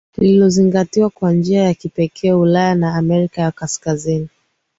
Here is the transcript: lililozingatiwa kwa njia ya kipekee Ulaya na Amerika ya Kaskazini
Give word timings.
lililozingatiwa 0.17 1.09
kwa 1.09 1.31
njia 1.33 1.63
ya 1.63 1.73
kipekee 1.73 2.31
Ulaya 2.33 2.75
na 2.75 2.95
Amerika 2.95 3.41
ya 3.41 3.51
Kaskazini 3.51 4.29